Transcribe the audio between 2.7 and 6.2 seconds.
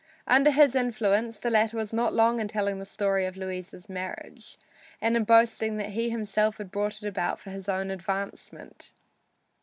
the story of Louisa's marriage, and in boasting that he